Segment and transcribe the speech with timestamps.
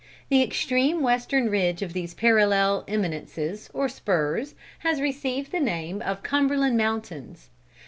[0.29, 6.23] The extreme western ridge of these parallel eminences or spurs, has received the name of
[6.23, 7.51] the Cumberland mountains.